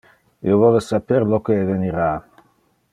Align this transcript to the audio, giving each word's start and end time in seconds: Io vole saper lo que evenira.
Io 0.49 0.55
vole 0.61 0.79
saper 0.85 1.19
lo 1.35 1.39
que 1.49 1.61
evenira. 1.67 2.09